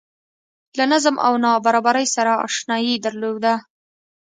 له 0.77 0.83
نظم 0.93 1.15
او 1.25 1.33
نابرابرۍ 1.45 2.05
سره 2.15 2.33
اشنايي 2.47 2.95
درلوده 3.05 3.53